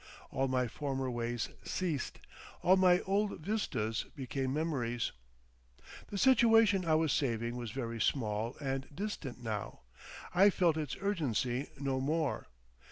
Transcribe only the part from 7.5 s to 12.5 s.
was very small and distant now; I felt its urgency no more.